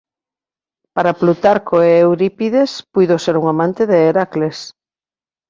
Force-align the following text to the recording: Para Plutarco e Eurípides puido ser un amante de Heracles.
Para 0.95 1.13
Plutarco 1.19 1.75
e 1.87 1.91
Eurípides 2.05 2.71
puido 2.93 3.15
ser 3.25 3.35
un 3.41 3.45
amante 3.53 3.83
de 3.87 3.97
Heracles. 4.07 4.57